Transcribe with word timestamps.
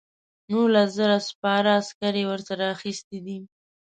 نولس 0.51 0.89
زره 0.97 1.17
سپاره 1.29 1.69
عسکر 1.81 2.13
یې 2.19 2.25
ورسره 2.31 2.63
اخیستي 2.75 3.19
دي. 3.25 3.37